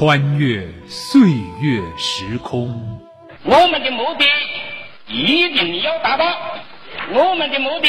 [0.00, 1.20] 穿越岁
[1.60, 2.70] 月时空。
[3.44, 4.24] 我们的目的
[5.06, 6.24] 一定要达到，
[7.12, 7.88] 我们的目的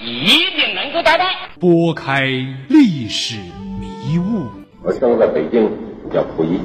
[0.00, 1.24] 一定能够达到。
[1.58, 2.26] 拨开
[2.68, 3.40] 历史
[3.80, 4.46] 迷雾，
[4.84, 5.68] 我生在北京，
[6.14, 6.60] 叫溥仪，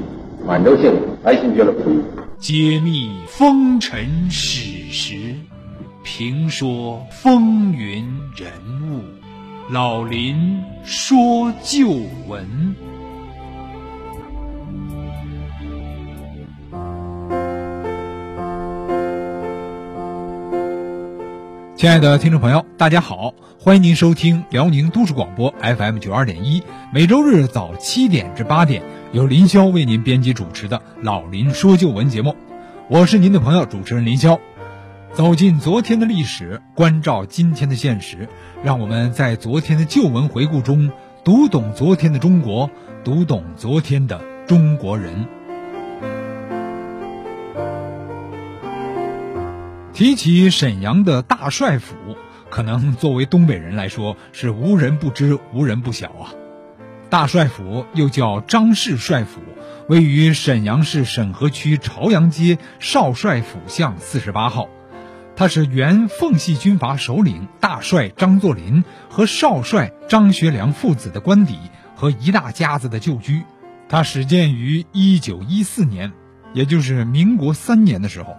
[0.46, 2.00] 满洲姓，爱新觉罗溥仪。
[2.38, 5.34] 揭秘风尘史实，
[6.04, 8.06] 评说风云
[8.36, 8.48] 人
[8.92, 9.02] 物。
[9.72, 11.88] 老林说旧
[12.28, 12.76] 闻。
[21.84, 26.62] 亲爱的听众朋友，大家好，欢迎您收听辽宁都市广播 FM 九二点一，
[26.94, 32.34] 每周日早七点至八点，由林霄为您编辑主持的《老林说旧闻》节目，
[32.88, 34.40] 我是您的朋友主持人林霄。
[35.12, 38.30] 走进昨天的历史，关照今天的现实，
[38.62, 40.90] 让我们在昨天的旧闻回顾中
[41.22, 42.70] 读懂昨天的中国，
[43.04, 45.26] 读懂昨天的中国人。
[49.94, 51.94] 提起沈阳的大帅府，
[52.50, 56.34] 可能作为东北人来说是无人不知、无人不晓啊。
[57.08, 59.40] 大帅府又叫张氏帅府，
[59.88, 64.68] 位于沈阳市沈河区朝阳街少帅府巷四十八号。
[65.36, 71.56] 他是原奉系军阀首领大帅张作霖和少帅张学良父子的官邸
[71.94, 73.44] 和一大家子的旧居。
[73.88, 76.12] 他始建于一九一四年，
[76.52, 78.34] 也就是民国三年的时候。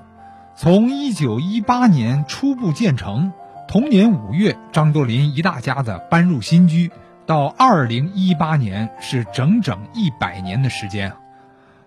[0.57, 3.33] 从一九一八年初步建成，
[3.67, 6.91] 同年五月，张作霖一大家子搬入新居，
[7.25, 11.11] 到二零一八年是整整一百年的时间。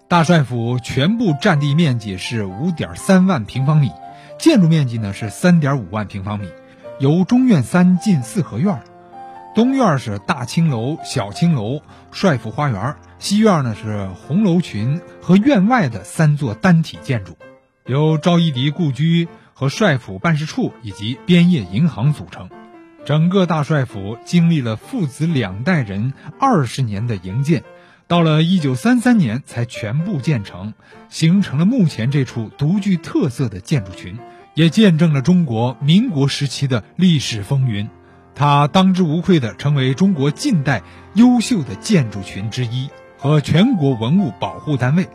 [0.06, 3.90] 大帅府全部占地面积是五点三万平方米。
[4.38, 6.46] 建筑面积呢是三点五万平方米，
[6.98, 8.82] 由中院三进四合院，
[9.54, 11.80] 东院是大青楼、小青楼、
[12.12, 17.36] 帅府花园，西院呢是红楼群和院外的三座单体建筑，
[17.88, 22.50] 由赵一荻故居和帅府办事处以及边业银行组成。
[23.06, 27.64] 整个大帅府经历了父子两代人二十年的营建。
[28.06, 30.74] 到了一九三三年才全部建成，
[31.08, 34.18] 形成了目前这处独具特色的建筑群，
[34.54, 37.88] 也见证了中国民国时期的历史风云。
[38.34, 40.82] 它当之无愧地成为中国近代
[41.14, 42.88] 优秀的建筑群之一
[43.18, 45.08] 和全国文物保护单位。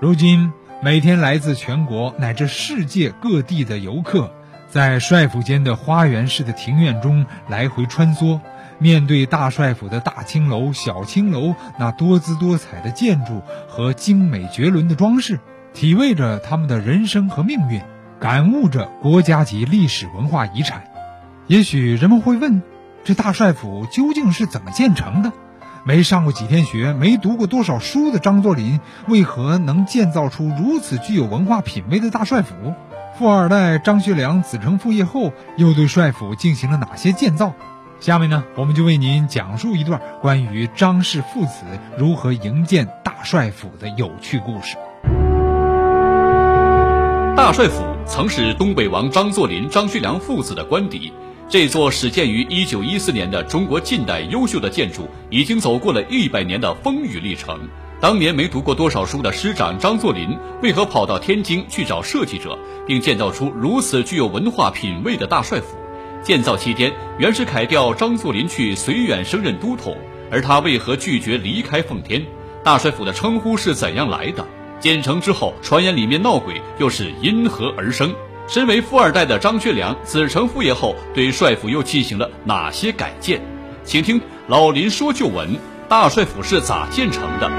[0.00, 4.32] 如今，每天来自全国乃至世界各地的游客，
[4.68, 8.40] 在帅府间的花园式的庭院中来回穿梭。
[8.78, 15.40] 面对大帅府的大青楼、小青楼那多姿多彩的建筑和精美绝伦的装饰，
[15.74, 17.82] 体味着他们的人生和命运，
[18.20, 20.84] 感悟着国家级历史文化遗产。
[21.48, 22.62] 也许人们会问，
[23.02, 25.32] 这大帅府究竟是怎么建成的？
[25.88, 32.74] 没上过几天学、没读过多少书的张作霖，为何能建造出如此具有文化品位的大帅府？
[33.18, 37.54] 富二代张学良子承父业后，又对帅府进行了哪些建造？
[38.00, 41.64] 下面呢，我们就为您讲述一段关于张氏父子
[41.96, 44.76] 如何营建大帅府的有趣故事。
[47.34, 51.14] 大帅府曾是东北王张作霖、张学良父子的官邸。
[51.50, 57.58] 这座始建于1914年的中国近代优秀的建筑，已经走过了一百年的风雨历程。
[57.98, 65.78] 当年没读过多少书的师长张作霖，为何跑到天津去找设计者，并建造出如此具有文化品位的大帅府？
[66.22, 69.96] 建造期间，袁世凯调张作霖去绥远升任都统，
[70.30, 72.22] 而他为何拒绝离开奉天？
[72.62, 74.46] 大帅府的称呼是怎样来的？
[74.80, 78.14] 建成之后，传言里面闹鬼又是因何而生？
[78.48, 83.42] 身为富二代的张学良子承父业后，对帅府又进行了哪些改建？
[83.84, 85.54] 请听老林说旧闻：
[85.86, 87.50] 大帅府是咋建成的？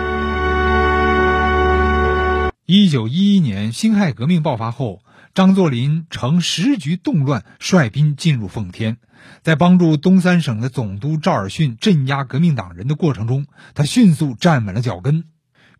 [2.65, 5.01] 一九一一年辛亥革命爆发后。
[5.35, 8.97] 张作霖乘时局动乱，率兵进入奉天，
[9.43, 13.45] 在帮助东三省的总督赵尔巽镇压革命党人的过程中，
[13.75, 15.25] 他迅速站稳了脚跟，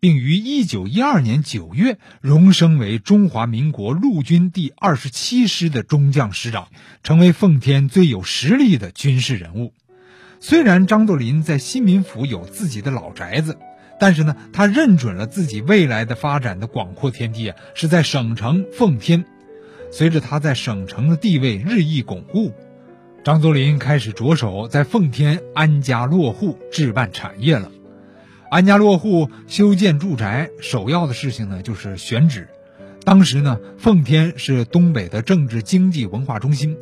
[0.00, 6.68] 并于1912年9月荣升为中华民国陆军第二十七师的中将师长，
[7.02, 9.74] 成为奉天最有实力的军事人物。
[10.40, 13.58] 虽然张作霖在新民府有自己的老宅子，
[14.00, 19.26] 但是呢，他认准了自己未来的发展的广阔天地啊，是在省城奉天。
[19.92, 22.54] 随着他在省城的地位日益巩固，
[23.22, 27.70] 张作霖开始着手在奉天安家落户、置办产业了。
[28.50, 32.48] 安家落户、修建住宅，首要的事情呢就是选址。
[33.04, 36.76] 当时呢，奉天是东北的政治、经济、文化中心。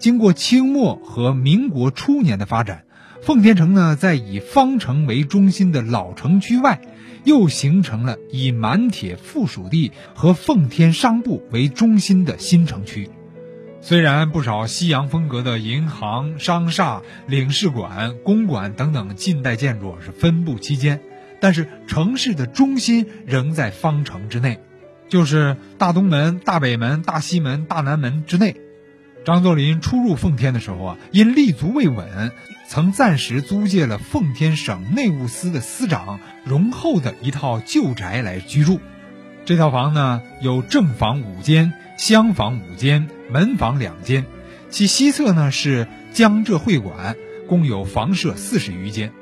[0.00, 2.86] 经过清末和民国初年的发展，
[3.22, 6.80] 奉天城呢，在以方城为中心的老城区外，
[7.22, 13.08] 又形成了以满铁附属地和奉天商埠为中心的新城区。
[13.80, 21.00] 虽然不少西洋风格的银行、商厦、领事馆、公馆等等近代建筑是分布期间，
[21.42, 24.60] 但是城市的中心仍在方城之内，
[25.08, 28.54] 就是大东门、大北门、大西门、大南门之内。
[29.24, 32.30] 张作霖初入奉天的时候啊，因立足未稳，
[32.68, 38.80] 曾暂时租借了奉天省内务司的司长荣厚的一套旧宅来居住。
[39.44, 41.72] 这套房呢，有正房五间。
[41.98, 44.24] 厢房五间，门房两间，
[44.70, 47.16] 其西侧呢是江浙会馆，
[47.46, 49.12] 共有房舍四十余间。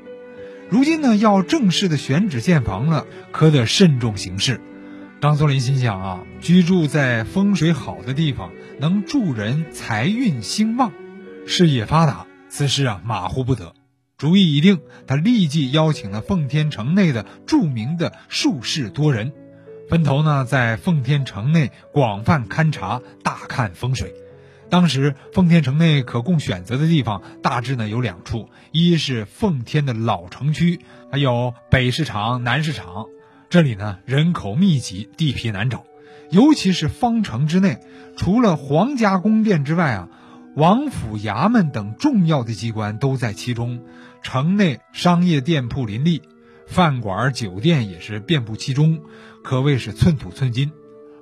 [0.70, 4.60] 如今呢要正式的选址建房了，可得慎重行事。
[5.20, 10.92] 张作霖心想啊，居住在风水好的地方，能助人财运兴旺，
[11.44, 13.74] 事业发达，此事啊马虎不得。
[14.16, 14.78] 主意已定，
[15.08, 19.32] 他立即邀请了奉天城内的著名的术士多人。
[19.88, 24.14] 分头呢，在奉天城内广泛勘察、大看风水。
[24.70, 30.80] 当时奉天城内可供选择的地方大致呢有两处，一是奉天的老城区，
[31.10, 33.06] 还有北市场、南市场。
[33.48, 35.84] 这里呢人口密集，地皮难找，
[36.30, 37.80] 尤其是方城之内，
[38.16, 40.08] 除了皇家宫殿之外啊，
[40.54, 43.82] 王府衙门等重要的机关都在其中，
[44.22, 46.22] 城内商业店铺林立。
[46.68, 49.00] 饭馆、酒店也是遍布其中，
[49.42, 50.70] 可谓是寸土寸金。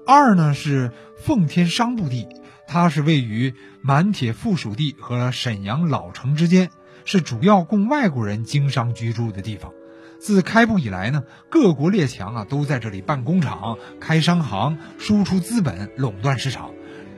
[0.07, 2.27] 二呢是奉天商埠地，
[2.69, 6.71] 它是位于满铁附属地和沈阳老城之间，
[7.07, 9.73] 是主要供外国人经商居住的地方。
[10.21, 16.73] 自开埠以来呢，各国列强啊都在这里办工厂、开商行，输出资本，垄断市场，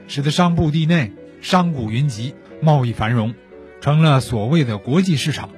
[0.06, 3.34] 使得商埠地内商贾云集，贸易繁荣，
[3.80, 5.48] 成了所谓的国际市场。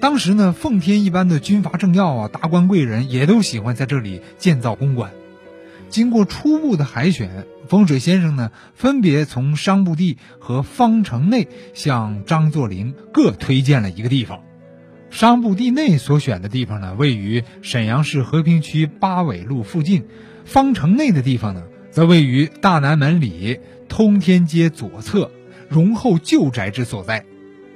[0.00, 5.10] 当时呢，奉天一般的军阀政要啊、达官贵人也都喜欢在这里建造公馆。
[5.88, 14.40] 经过初步的海选，风水先生呢分别从商埠地和方城内向张作霖各推荐了一个地方。
[15.10, 20.02] 商埠地内所选的地方呢，位于沈阳市和平区八纬路附近；
[20.44, 25.30] 方城内的地方呢，则位于大南门里通天街左侧，
[25.68, 27.24] 荣厚旧宅之所在。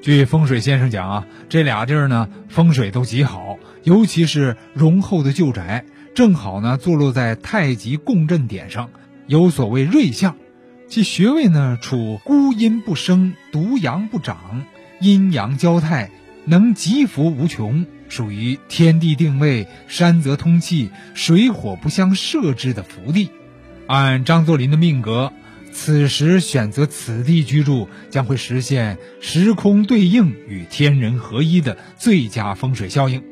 [0.02, 5.84] 据风水先生讲啊，这俩地儿呢风水都极好，尤其是荣厚的旧宅，
[6.14, 8.90] 正好呢坐落在太极共振点上，
[9.26, 10.36] 有所谓瑞相，
[10.88, 14.64] 其穴位呢处孤阴不生，独阳不长，
[15.00, 16.10] 阴阳交泰，
[16.44, 23.30] 能极福无穷，属于天地定位，山泽通气，水火不相射之的福地。
[23.86, 25.32] 按张作霖的命格。
[25.72, 33.22] 此时选择此地居住，将会实现时空对应与天人合一的最佳风水效应。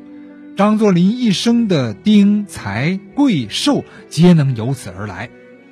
[0.59, 5.29] 张作霖一生的丁财贵寿，皆能由此而来。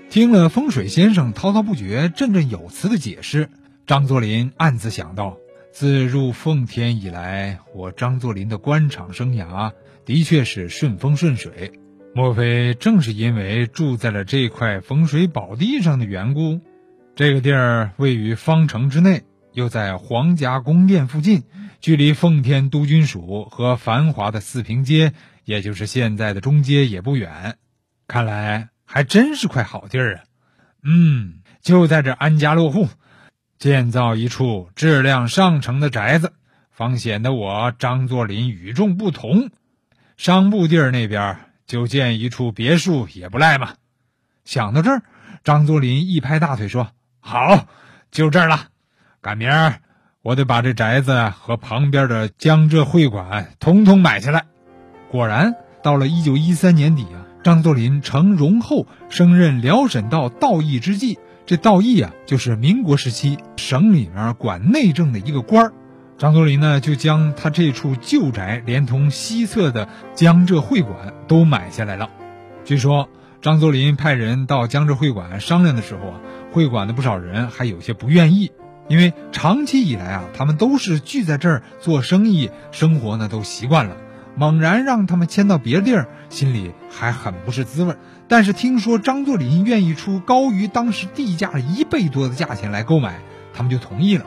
[0.10, 3.50] 听了风水先生滔滔不绝、振振有词的解释，
[3.86, 5.36] 张作霖暗自想到：
[5.74, 9.74] 自入奉天以来，我张作霖的官场生涯
[10.06, 11.74] 的确是顺风顺水。
[12.16, 16.62] 莫非正是因为住在了这块风水宝地上的缘故？
[17.14, 19.24] 这个地儿位于方城之内，
[19.58, 21.42] 又在皇家宫殿附近，
[21.82, 25.12] 距离奉天都军署和繁华的四平街，
[25.46, 27.58] 也就是现在的中街也不远。
[28.08, 30.24] 看来还真是块好地儿啊！
[30.84, 32.88] 嗯，就在这安家落户，
[33.58, 36.34] 建造一处质量上乘的宅子，
[36.70, 39.50] 方显得我张作霖与众不同。
[40.18, 41.36] 商埠地儿那边。
[41.66, 43.74] 就建一处别墅也不赖嘛！
[44.46, 45.02] 想到这儿，
[45.44, 47.68] 张作霖一拍大腿说：“好，
[48.10, 48.70] 就这儿了。
[49.22, 49.76] 赶明儿
[50.22, 54.46] 我得把这宅子和旁边的江浙会馆统统买下来。”
[55.10, 65.74] 果然，到了一九一三年底啊，张作霖承荣后升任辽沈道道义之际，这道义啊，就是民国时期省里面管内政的一个官儿。
[66.18, 72.10] 张作霖呢，就将他这处旧宅连同西侧的江浙会馆都买下来了。
[72.66, 73.08] 据说，
[73.40, 76.20] 张作霖派人到江浙会馆商量的时候啊，
[76.52, 78.52] 会馆的不少人还有些不愿意，
[78.88, 83.98] 因为长期以来啊，他们都是聚在这儿做生意，生活呢都习惯了，
[84.36, 87.96] 猛然让他们迁到别地儿，心里还很不是滋味。
[88.28, 93.20] 但是听说张作霖愿意出高于当时地价一倍多的价钱来购买，
[93.54, 94.26] 他们就同意了。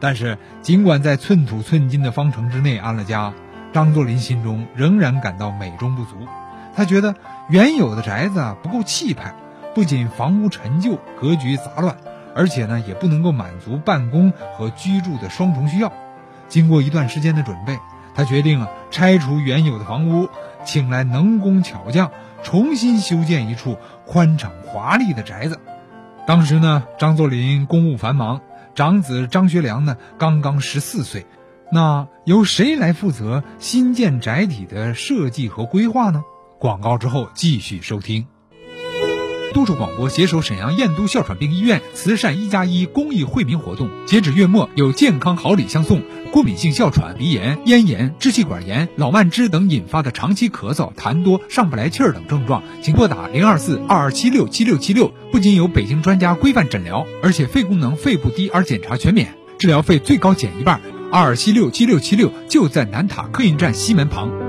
[0.00, 3.34] 但是，尽管在寸土寸金的方城之内安了家，
[3.72, 6.16] 张作霖心中仍然感到美中不足。
[6.74, 7.16] 他觉得
[7.50, 9.34] 原有的宅子啊不够气派，
[9.74, 11.96] 不仅房屋陈旧、格局杂乱，
[12.38, 15.92] 而且呢也不能够满足办公和居住的双重需要。
[16.48, 17.76] 经过一段时间的准备，
[18.14, 20.28] 他决定啊拆除原有的房屋，
[20.64, 22.12] 请来能工巧匠，
[22.44, 23.76] 重新修建一处
[24.06, 25.58] 宽敞华丽的宅子。
[26.26, 28.40] 当时呢，张作霖公务繁忙，
[28.74, 31.26] 长子张学良呢刚刚十四岁。
[31.72, 36.22] 那由谁来负责新建宅邸的设计和规划呢？
[36.60, 38.26] 广告之后继续收听。
[39.54, 46.02] 都市广播携手沈阳燕都哮喘病医院慈善一加一公益惠民活动，截止月末有健康好礼相送。
[46.30, 55.12] 过敏性哮喘、鼻炎、咽炎、支气管炎、老慢支等引发的长期咳嗽、痰多、上不来气儿等症状，请拨打零二四二二七六七六七六。
[55.32, 60.80] 不仅有北京专家规范诊疗，而且肺功能、肺部低而检查全免，治疗费最高减一半。
[61.10, 64.47] 二二七六七六七六就在南塔客运站西门旁。